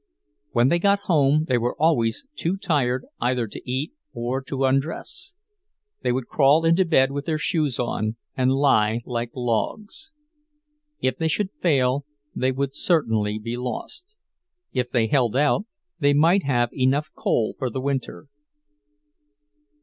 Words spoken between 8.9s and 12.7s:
like logs. If they should fail, they